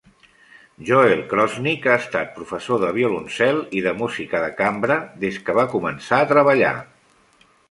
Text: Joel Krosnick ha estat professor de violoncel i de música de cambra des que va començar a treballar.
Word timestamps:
Joel 0.85 1.19
Krosnick 1.33 1.85
ha 1.91 1.97
estat 2.03 2.31
professor 2.39 2.81
de 2.85 2.89
violoncel 2.95 3.61
i 3.81 3.85
de 3.89 3.95
música 4.01 4.43
de 4.47 4.51
cambra 4.63 4.99
des 5.27 5.39
que 5.45 5.57
va 5.61 5.69
començar 5.77 6.23
a 6.25 6.31
treballar. 6.35 6.75